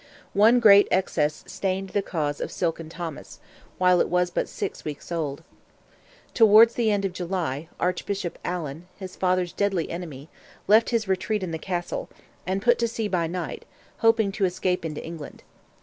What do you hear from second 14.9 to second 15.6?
England.